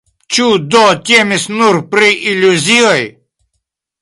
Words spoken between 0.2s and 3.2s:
Ĉu do temis nur pri iluzioj?